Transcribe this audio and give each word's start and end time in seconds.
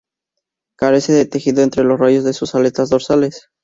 Carece 0.79 1.13
de 1.13 1.27
tejido 1.27 1.61
entre 1.61 1.83
los 1.83 1.99
rayos 1.99 2.23
de 2.23 2.33
sus 2.33 2.55
aletas 2.55 2.89
dorsales. 2.89 3.51